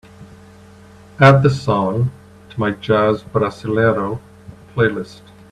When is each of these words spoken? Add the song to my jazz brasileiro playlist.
Add 1.19 1.43
the 1.43 1.51
song 1.51 2.09
to 2.49 2.59
my 2.59 2.71
jazz 2.71 3.21
brasileiro 3.21 4.19
playlist. 4.73 5.21